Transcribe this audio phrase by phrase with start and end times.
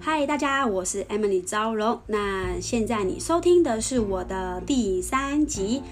[0.00, 2.00] 嗨，大家，我是 Emily 招荣。
[2.06, 5.82] 那现在你收听的是我的第三集。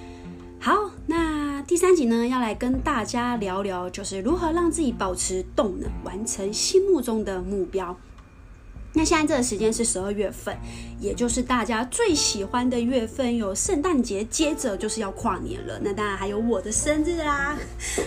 [0.60, 7.96] 好，那第三集呢，要来跟大家聊聊，就是如何让自己保持动能，完成心目中的目标。
[8.96, 10.56] 那现在这个时间是十二月份，
[10.98, 15.78] 也就是大家最喜欢的月份，有圣诞节，接着就是要跨年了。
[15.82, 17.54] 那当然还有我的生日啦。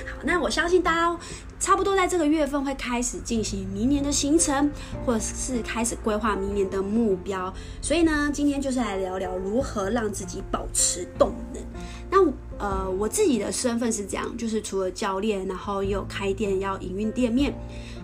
[0.07, 1.15] 好，那我相信大家
[1.59, 4.71] 差不多在这个月份会开始进行明年的行程，
[5.05, 7.53] 或者是开始规划明年的目标。
[7.83, 11.61] 所以呢，今天就是来聊聊如何让自己保持动能。
[12.09, 12.17] 那
[12.57, 17.53] 呃，我自己的身份是这样，就是除了教练，然后也有开店要营运店面。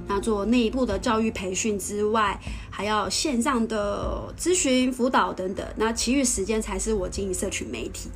[0.07, 5.65] 那做内部的教育培训之外，还要线上的咨询辅导等等。
[5.75, 8.09] 那其余时间才是我经营社群媒体。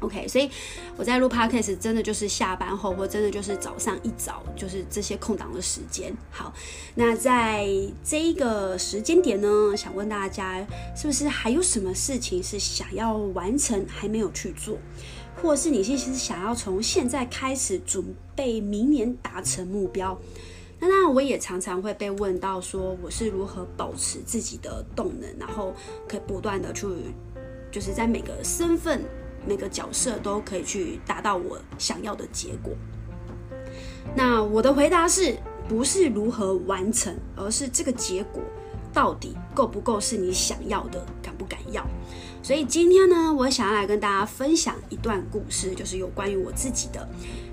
[0.00, 0.50] OK，所以
[0.96, 6.12] 我在录 Podcast 真的就是下班后，或真的就是早上一早，就是这些空档的时间。
[6.28, 6.52] 好，
[6.96, 7.68] 那在
[8.02, 14.76] 这一个时间点呢，想问大家，是不是还有什么事情是想要完成还没有去做，
[15.40, 20.18] 或是你其实想要从现在开始准备明年达成目标？
[20.88, 25.72] 那，我也常常会被问到说，我是如何保持自己的动能，然后
[26.08, 26.86] 可以不断的去，
[27.70, 29.00] 就是在每个身份、
[29.46, 32.72] 每个角色都可以去达到我想要的结果。
[34.16, 35.36] 那我的回答是
[35.68, 38.42] 不是如何完成，而是这个结果
[38.92, 41.86] 到底够不够是你想要的，敢不敢要？
[42.42, 47.08] 所以今天呢，我想要来跟大家分享一段故事，就是有关于我自己的。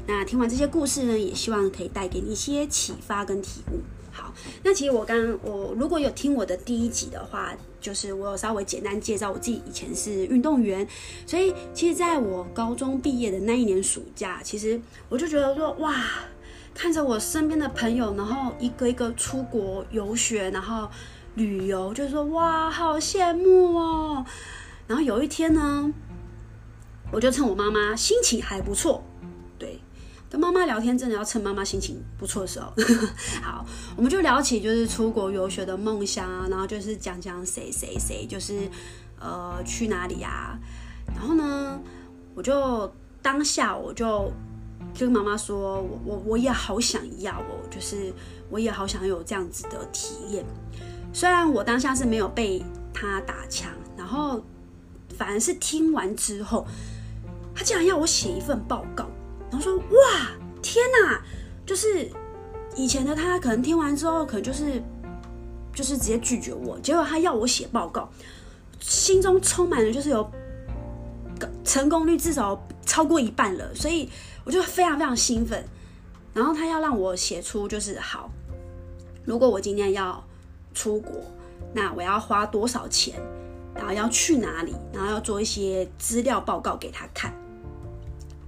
[0.09, 3.79] 那听完这些故事呢，也希望可以带给你一些启发跟体悟。
[4.11, 10.85] 好，那其实我刚我如果有听我的第一集的话，就是我有稍微简单介绍我自己以前是运动员，
[11.27, 15.95] 所以其实在我高中毕业的那一年暑假，其实我就觉得说哇，
[16.73, 20.89] 看着我身边的朋友，然后一个一个出国游学，然后
[21.35, 24.25] 旅游，就是说哇，好羡慕哦。
[24.87, 25.93] 然后有一天呢，
[27.11, 29.03] 我就趁我妈妈心情还不错，
[30.29, 32.71] 跟妈妈聊天，真的要趁妈妈心情不错的时候。
[33.41, 33.65] 好，
[33.97, 38.69] 我们就聊起就是出国游学的梦想啊，然后就是讲讲谁谁谁就是
[39.19, 40.55] 呃去哪里啊。
[41.07, 41.79] 然后呢，
[42.35, 42.91] 我就
[43.23, 44.31] 当下我就
[44.93, 48.13] 就跟妈妈说，我我我也好想要哦，就是
[48.51, 50.45] 我也好想有这样子的体验。
[51.11, 52.63] 虽然我当下是没有被
[52.93, 54.43] 他打枪，然后
[55.17, 56.67] 反而是听完之后，
[57.55, 59.09] 他竟然要我写一份报告。
[59.51, 61.21] 然后说哇天哪，
[61.65, 62.09] 就是
[62.75, 64.81] 以前的他可能听完之后，可能就是
[65.73, 66.79] 就是直接拒绝我。
[66.79, 68.09] 结果他要我写报告，
[68.79, 70.29] 心中充满了就是有
[71.63, 74.09] 成功率至少超过一半了，所以
[74.43, 75.63] 我就非常非常兴奋。
[76.33, 78.29] 然后他要让我写出就是好，
[79.25, 80.23] 如果我今天要
[80.73, 81.15] 出国，
[81.73, 83.19] 那我要花多少钱，
[83.73, 87.33] 然后要去哪里，然后要做一些资料报告给他看。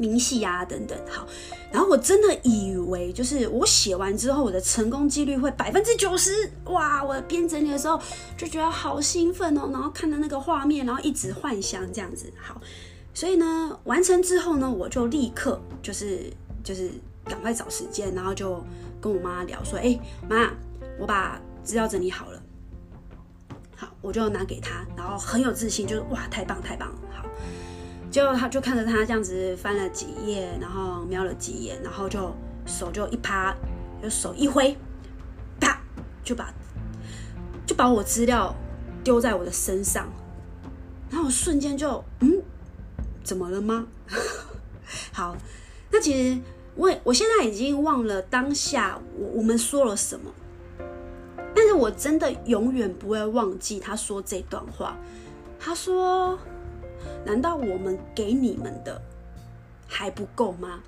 [0.01, 1.27] 明细啊，等等，好，
[1.71, 7.03] 然后我真的以为就是我写完之后，我的成功几率会百分之九十，哇！
[7.03, 8.01] 我边整理的时候
[8.35, 12.59] 就觉得好兴奋哦，然后看到那个画面，然后一直幻想这样子，好，
[13.13, 16.89] 所以呢，完成之后呢，我就立刻就是就是
[17.25, 18.59] 赶快找时间，然后就
[18.99, 20.51] 跟我妈聊说，哎，妈，
[20.97, 22.41] 我把资料整理好了，
[23.75, 26.97] 好，我就拿给她，然后很有自信，就是哇，太棒太棒了，
[28.11, 32.35] 结果他就看着他这样子翻了几页，然后瞄了几眼，然后就
[32.65, 33.55] 手就一趴，
[34.03, 34.77] 就手一挥，
[35.61, 35.81] 啪，
[36.21, 36.53] 就把
[37.65, 38.53] 就把我资料
[39.01, 40.11] 丢在我的身上，
[41.09, 42.43] 然后我瞬间就嗯，
[43.23, 43.87] 怎么了吗？
[45.13, 45.37] 好，
[45.89, 46.37] 那其实
[46.75, 50.29] 我我现在已经忘了当下我我们说了什么，
[51.55, 54.97] 但是我真的永远不会忘记他说这段话，
[55.57, 56.37] 他说。
[57.25, 59.01] 难道我们给你们的
[59.87, 60.79] 还不够吗？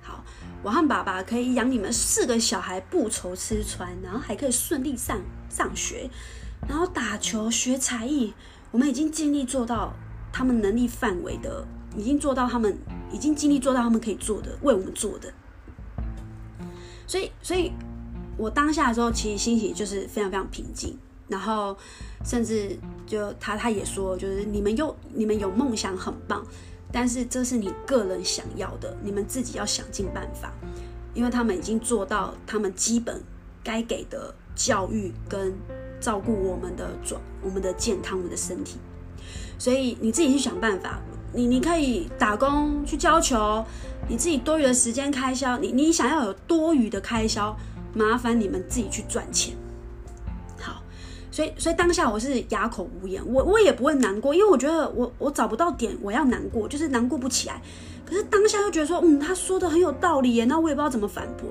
[0.00, 0.24] 好，
[0.62, 6.10] 我和爸爸可以养你们四个小孩不愁吃穿，然后还可以顺利上上学，
[6.68, 8.34] 然后打球学才艺，
[8.70, 9.92] 我们已经尽力做到
[10.32, 11.64] 他们能力范围的，
[11.96, 12.76] 已经做到他们
[13.12, 15.32] 已经尽力做到他们可以做的，为我们做的。
[17.06, 17.70] 所以，所以
[18.36, 20.98] 我当下的时候，其实心情就是非常非常平静。
[21.28, 21.76] 然后，
[22.24, 26.44] 甚至就他他也说，就是你们有你们有梦想很棒，
[26.92, 30.52] 但是这是你个人想要的，你们自己要想尽办法，
[31.14, 33.22] 因为他们已经做到他们基本
[33.64, 35.54] 该给的教育跟
[36.00, 38.78] 照顾我们的状我们的健康我们的身体，
[39.58, 41.00] 所以你自己去想办法，
[41.32, 43.64] 你你可以打工去教球，
[44.08, 47.56] 你自己多余的时间开销，你你想要有多余的开销，
[47.94, 49.56] 麻烦你们自己去赚钱。
[51.32, 57.60] 所以，所以当下我是哑口无言，我我也不会难过，因为我觉得我我找不到点我要难过，就是难过不起来。
[58.04, 61.48] 可是当下又觉得说，嗯，他说的很有道理耶，那我也不知道怎么反驳。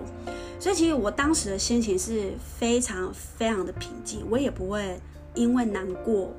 [0.59, 5.01] 所以其实我当时的心情是非常非常的平静，我也不会
[5.33, 6.31] 因为难过，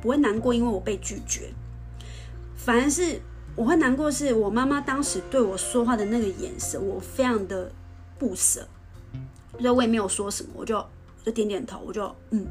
[0.00, 1.52] 不会难过，因为我被拒绝，
[2.56, 3.20] 反而是
[3.54, 7.70] 我会难过，是我妈妈当时对我说话的那个眼神，我非常的
[8.18, 8.66] 不舍，
[9.58, 10.82] 所以我也没有说什么，我就
[11.22, 12.46] 就点点头，我就嗯，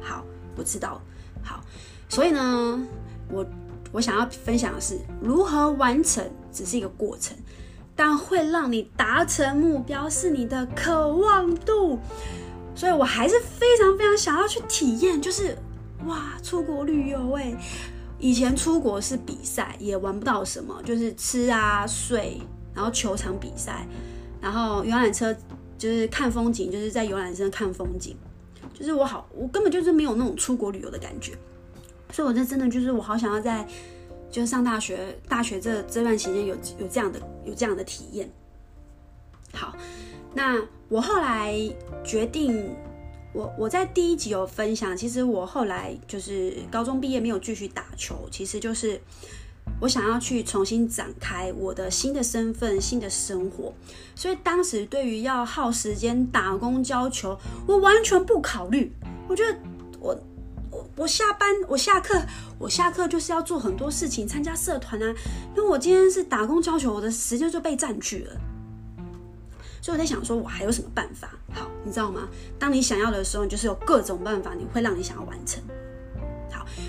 [0.00, 0.24] 好，
[0.56, 1.00] 我知道，
[1.42, 1.60] 好，
[2.08, 2.86] 所以呢，
[3.30, 3.46] 我
[3.92, 7.36] 我想要分享的是如何完成，只是一个过程。
[8.00, 11.98] 但会让你达成目标是你的渴望度，
[12.72, 15.58] 所以我还是非常非常想要去体验，就是
[16.06, 17.52] 哇，出国旅游哎！
[18.20, 22.40] 以前出国是比赛，也玩不到什么，就是吃啊睡，
[22.72, 23.84] 然后球场比赛，
[24.40, 25.34] 然后游览车
[25.76, 28.16] 就是看风景，就是在游览车看风景，
[28.78, 31.32] 就是我好，我根本就是没有那种出国旅游的感觉，
[32.12, 33.66] 所以我这真的就是我好想要在。
[34.30, 38.30] 就是上大学，大学这这段时间有有这样的有这样的体验。
[39.54, 39.74] 好，
[40.34, 41.58] 那我后来
[42.04, 42.76] 决定，
[43.32, 49.00] 我我在第一集有分享，其实我后来就是高中毕业没有继续打球，其实就是
[49.80, 53.72] 我想要去重新展开我的新的身份、新的生活，
[54.14, 58.92] 所以当时对于要耗时间打工教球，我完全不考虑，
[59.28, 59.58] 我觉得
[60.00, 60.18] 我。
[60.70, 62.20] 我我下班，我下课，
[62.58, 65.14] 我下课就是要做很多事情，参加社团啊。
[65.56, 68.36] 因为我今天是打工教球，我的时间就被占据了。
[69.80, 71.30] 所以我在想，说我还有什么办法？
[71.54, 72.28] 好，你知道吗？
[72.58, 75.62] 当你想要的时候，你就是有各种办法，你会让你想要完成。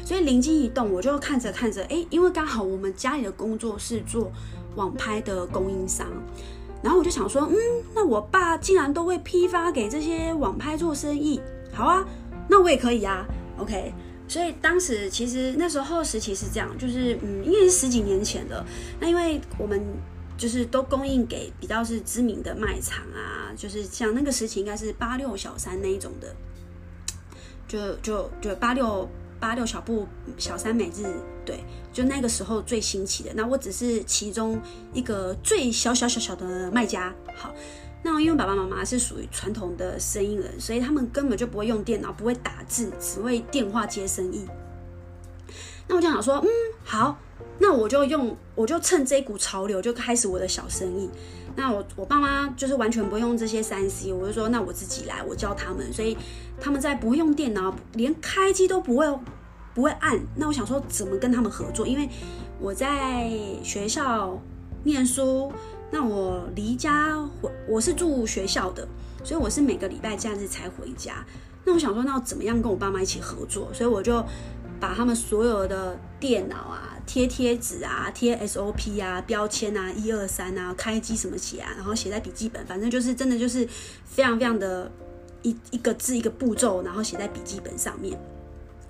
[0.06, 4.32] 所以灵机一动，我就看着看着，哎，因为刚好我们家里的工作是做
[4.76, 6.08] 网拍的供应商，
[6.82, 7.56] 然后我就想说，嗯，
[7.94, 11.42] 那我爸竟然都会批发给这些网拍做生意，
[11.74, 12.06] 好啊，
[12.48, 13.26] 那我也可以啊。
[13.58, 13.94] OK，
[14.28, 18.66] 所以当时其实那时候时期是这样，就是嗯，因为是十几年前的，
[19.00, 19.84] 那因为我们
[20.38, 26.34] 就是都供应给比较是知名的卖场啊，就是像那个时期应该是八六小三那一种的，
[27.68, 29.06] 就就就八六
[29.40, 30.08] 八六小布
[30.38, 31.06] 小三每日，
[31.46, 31.64] 对，
[31.94, 33.32] 就那个时候最新奇的。
[33.34, 34.62] 那我只是其中
[34.94, 37.54] 一个最小小小小的卖家，好。
[38.02, 44.48] 那因为爸爸妈妈是属于传统的生意人，所以他们根本就不会用电脑，不会打字，只会电话接生意。
[45.86, 46.48] 那我就想说，嗯，
[46.86, 47.20] 好，
[47.60, 51.10] 那我就用，我就趁这股潮流就开始我的小生意。
[51.56, 55.92] 那我我爸妈就是完全不用这些三 C，我就说那我自己来，我教他们。
[55.92, 56.18] 所以
[56.60, 59.20] 他们在不会用电脑，连开机都不会
[59.74, 60.20] 不会按。
[60.36, 61.86] 那我想说怎么跟他们合作？
[61.86, 62.10] 因为
[62.60, 63.30] 我在
[63.64, 64.42] 学校
[64.84, 65.52] 念书。
[65.92, 68.88] 那我离家回，我是住学校的，
[69.24, 71.26] 所以我是每个礼拜假日才回家。
[71.66, 73.74] 那我想说，那我怎么样跟我爸妈一起合作？
[73.74, 74.24] 所以我就
[74.80, 83.68] 把他们所有的电脑啊、贴贴纸啊、贴 SOP 啊、标签啊、一二三啊、开机什么写啊，然后写在笔记本，反正就是真的就是
[84.06, 84.92] 非常非常的
[85.42, 88.16] 一一个字一个步骤，然后写在笔记本上面。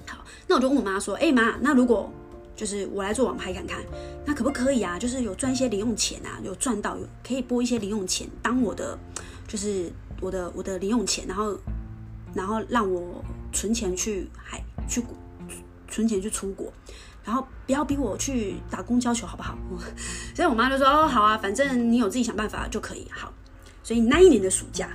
[0.05, 2.11] 好，那我就问我妈说：“哎妈，那如果……”
[2.57, 3.81] 就是我来做网拍看看，
[4.25, 4.99] 那可不可以啊？
[4.99, 8.99] 就是有赚一些零用钱啊，有赚到有可以拨一些零用钱当我的，
[9.47, 9.89] 就是
[10.19, 11.57] 我的我的零用钱，然后
[12.33, 15.01] 然后让我存钱去海去
[15.87, 16.73] 存钱去出国，
[17.23, 19.57] 然后不要逼我去打工交球好不好？
[20.35, 23.33] 所以我妈就说哦好啊，反正你有自己想办法就可以好。
[23.83, 24.89] 所以那一年的暑假，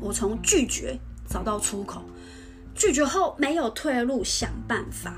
[0.00, 2.02] 我从拒绝找到出口，
[2.74, 5.14] 拒绝后没有退路，想办法。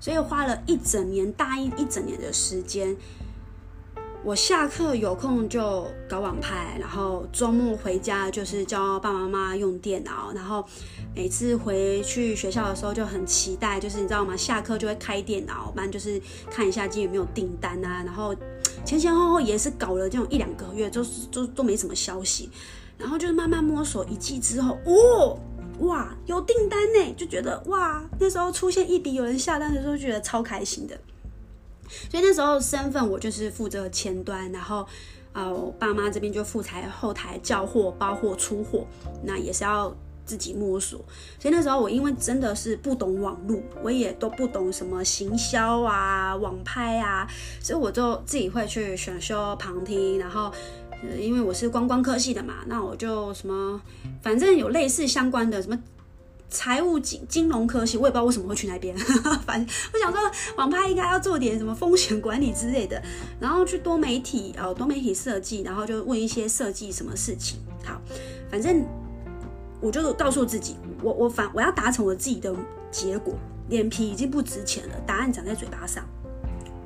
[0.00, 2.94] 所以花了一整年，大一一整年的时间，
[4.24, 10.64] 我下课有空就搞网拍，然后周末回家就是教爸爸妈妈用电脑，然后
[11.14, 14.34] 每次回去学校的时候就很期待，就是你知道吗？
[14.34, 16.18] 下课就会开电脑，不然就是
[16.50, 18.34] 看一下今天有没有订单啊，然后
[18.82, 22.48] 前前后后也是搞了这种一两个月，就是都都没什么消息，
[22.96, 25.38] 然后就是慢慢摸索一季之后，哦。
[25.80, 30.96] 哇，有订单呢，就觉得哇，那时候出现一笔有人下单的时候，觉得超开心的。
[32.10, 34.86] 所以那时候身份我就是负责前端，然后
[35.32, 38.86] 啊，我爸妈这边就负责后台叫货、包货、出货，
[39.22, 40.98] 那也是要自己摸索。
[41.38, 47.26] 所以那时候我因为真的是不懂网络，我也都不懂什么行销啊、网拍啊，
[47.60, 50.52] 所以我就自己会去选修旁听，然后。
[51.18, 53.78] 因为我是观光科系的嘛，那我就什么，
[54.22, 55.78] 反正有类似相关的什么
[56.48, 58.96] 财务金金融科系，我也不知道为什么会去那边。
[59.44, 60.20] 反正我想说，
[60.56, 63.02] 网拍应该要做点什么风险管理之类的，
[63.40, 67.58] 然后去多媒体哦，多媒体设计，然后就问一些设计什么事情。
[67.84, 68.00] 好，
[68.50, 68.84] 反正
[69.80, 72.54] 我就告诉自己，我我反我要达成我自己的
[72.90, 73.34] 结果，
[73.68, 76.04] 脸皮已经不值钱了，答案长在嘴巴上。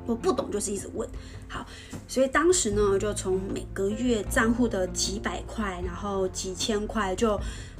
[0.05, 1.07] 我不懂就是一直问，
[1.47, 1.63] 好，
[2.07, 7.39] 所以当时呢，就从每个月账户的几百块，然后几千块，就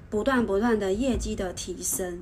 [0.09, 2.21] 不断不断的业绩的提升。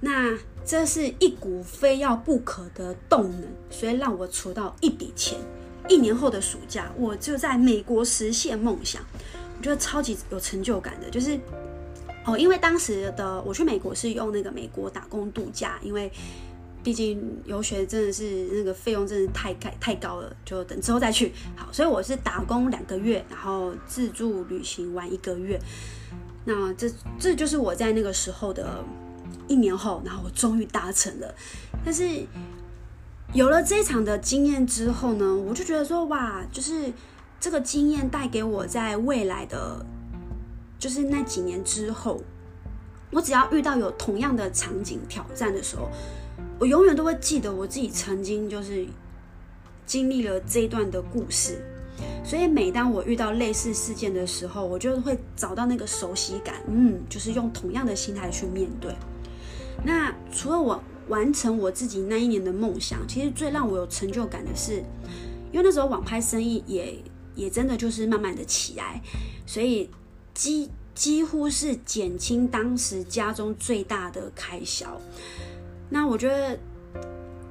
[0.00, 5.38] 那这是一股非要不可的动能，所以让我筹到一笔钱。
[5.88, 9.02] 一年后的暑假，我就在美国实现梦想，
[9.58, 11.38] 我觉得超级有成就感的，就是
[12.24, 16.10] 哦，因为当时的我去美国是用那个美国打工度假，因为。
[16.82, 21.30] 毕竟游学真的是那个费用真的太太太高了，就等之后再去。
[21.54, 25.60] 好，所以我是打工两个月，然后自助旅行玩一个月。
[26.44, 28.84] 那这这就是我在那个时候的
[29.46, 31.34] 一年后，然后我终于达成了。
[31.84, 32.26] 但是
[33.32, 36.92] 有了这一场的经验之后呢，我就觉得说哇，就是
[37.38, 39.84] 这个经验带给我在未来的，
[40.78, 42.22] 就是那几年之后，
[43.10, 45.88] 我只要遇到有同样的场景挑战的时候。
[46.58, 48.86] 我永远都会记得我自己曾经就是
[49.86, 51.64] 经历了这一段的故事，
[52.24, 58.94] 所以每当我遇到类似事件的时候，我就会找到那个熟悉感，嗯，就是用同样的心态去面对。
[59.84, 64.76] 那除了我完成我自己那一年的梦想，其实最让我有成就感的是，
[65.50, 66.98] 因为那时候网拍生意也
[67.34, 69.00] 也真的就是慢慢的起来，
[69.46, 69.88] 所以
[70.34, 75.00] 几几乎是减轻当时家中最大的开销。
[75.88, 76.58] 那我觉得，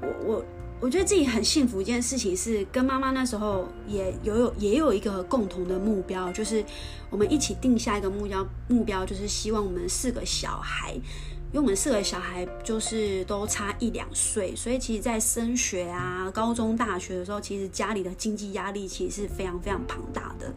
[0.01, 0.45] 我我
[0.81, 1.81] 我觉得自己很幸福。
[1.81, 6.63] 一件事情是跟妈妈那时候也有有也有一个共同的目标，就是
[7.09, 20.53] 我们一起定下一个目标，目标就是希望我们四个小孩，因为我们四个小孩就是都差一两岁，所以其实，在升学啊、高中、大学的时候，其实家里的经济压力其实是非常非常庞大的。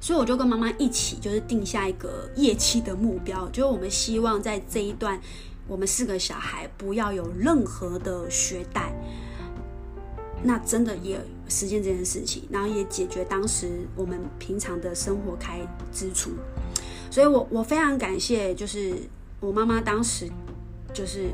[0.00, 5.20] 所以我就跟妈妈一起，就是定下一个业绩的目标，就是我们希望在这一段。
[5.68, 8.92] 我们四个小孩不要有任何的学贷，
[10.42, 15.60] 那真的也实现这件事情，然后也解决当时我们平常的生活开
[15.92, 16.30] 支出。
[17.10, 18.94] 所以，我我非常感谢，就是
[19.40, 20.28] 我妈妈当时
[20.92, 21.30] 就是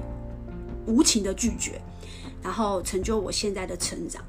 [0.86, 1.80] 无情的拒绝，
[2.42, 4.22] 然后成就我现在的成长。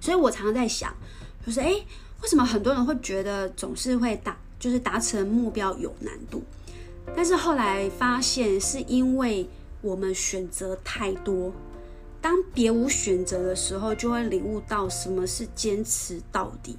[0.00, 0.92] 所以我常常在想，
[1.46, 1.70] 就是哎，
[2.22, 6.42] 为什么很多人会觉得总是会达，就是达成目标有难度？
[7.14, 9.48] 但是后来发现，是因为
[9.80, 11.52] 我们选择太多，
[12.20, 16.76] 当别无选择的时候，就会领悟到什么是坚持到底。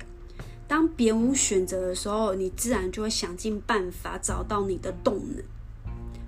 [0.67, 5.43] 当别无选择的时候，你自然就会想尽办法找到你的动能。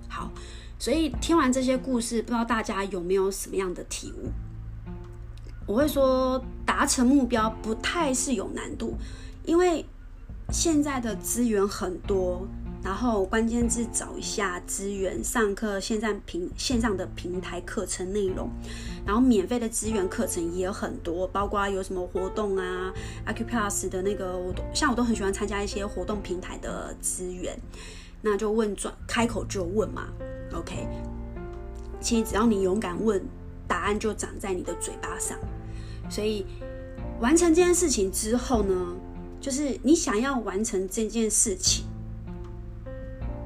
[0.08, 0.30] 好，
[0.78, 4.30] 所以听完这些故事，不知道大家有没有什么样的体悟？
[5.66, 8.94] 我会说，达成目标不太是有难度，
[9.44, 9.84] 因为
[10.50, 12.46] 现在的资源很多。
[12.86, 18.48] 然后关键字找一下资源，上课线上平线上的平台课程内容，
[19.04, 22.94] 然后免费的资源课程也很多，包括有什么活动啊
[23.26, 27.58] ，Acuplus 的那个，我都像我都很喜欢参加一些活动平台的资源，
[28.22, 30.06] 那就问转开口就问嘛
[30.54, 30.86] ，OK，
[32.00, 33.20] 其实只要你勇敢问，
[33.66, 35.36] 答案就长在你的嘴巴上。
[36.08, 36.46] 所以
[37.18, 38.94] 完成这件事情之后呢，
[39.40, 41.84] 就是你想要完成这件事情。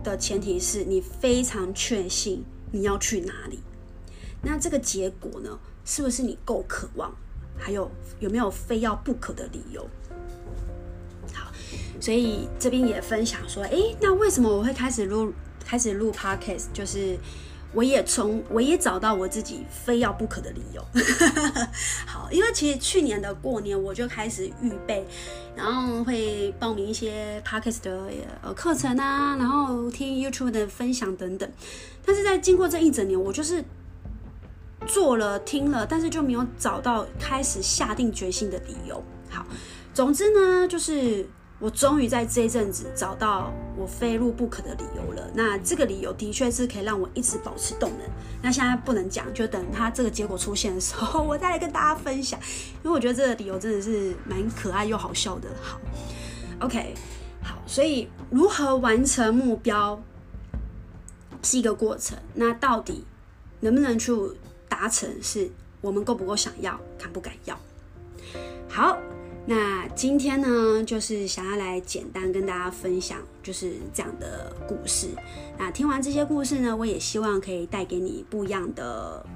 [0.03, 3.61] 的前提是你非常确信你要去哪里，
[4.43, 7.15] 那这个结果呢，是不是你够渴望？
[7.59, 9.87] 还有有没有非要不可的理由？
[11.35, 11.53] 好，
[12.01, 15.33] 所以这边也分享说，诶，那为什么我会开始录
[15.65, 16.67] 开始录 podcast？
[16.73, 17.19] 就是。
[17.73, 20.85] 我也从我也找到我自己非要不可的理由。
[22.07, 25.07] 好，因为其实去年的过年我就开始预备，
[25.55, 28.11] 然后会报名一些 podcast 的
[28.43, 31.51] 呃课程啊，然后听 YouTube 的分享等等。
[32.05, 33.65] 但是在经过这一整年，我就是
[34.87, 39.03] 做了听了，但是就没有找到开始下定决心的理由。
[39.29, 39.47] 好，
[39.95, 41.29] 总之呢，就是。
[41.61, 45.31] 我终于在这一阵子找到我非入不可的理由了。
[45.35, 48.09] 那这个理由的确是可以让我一直保持动能。
[48.43, 52.41] 那现在不能讲，就等它这个结果出现的时候，我再来跟大家分享。
[52.83, 55.49] 因为我觉得这个理由真的是蛮可爱又好笑的。
[55.61, 55.79] 好
[56.61, 56.95] ，OK，
[57.43, 60.03] 好，所以如何完成目标
[61.43, 62.17] 是一个过程。
[62.33, 63.05] 那到底
[63.61, 64.13] 能不能去
[64.67, 65.51] 达成，是
[65.83, 67.55] 我们够不够想要，敢不敢要？
[68.67, 68.97] 好。
[69.47, 75.09] 那今天呢，就是想要来简单跟大家分享，就是这样的故事。
[75.59, 79.27] 那听完这些故事呢，我也希望可以带给你不一样的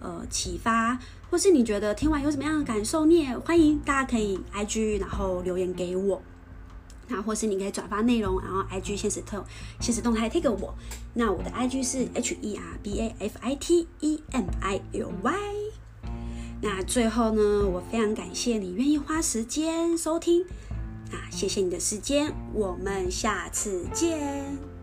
[0.00, 0.98] 呃启发，
[1.30, 6.20] 或是你觉得听完有什么样的感受，你也欢迎大家可以 IG 然后留言给我。
[7.08, 9.42] 那或是你可以转发内容，然后 IG 现实特
[9.80, 10.74] 现实动态 take 我。
[11.14, 15.65] 那我的 IG 是 H E R B A F I T E M I L Y。
[16.62, 20.44] 那最后呢，我非常感谢你愿意花时间收听，
[21.12, 24.75] 那，谢谢你的时间，我们下次见。